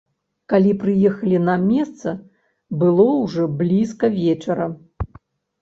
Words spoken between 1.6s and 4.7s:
месца, было ўжо блізка вечара.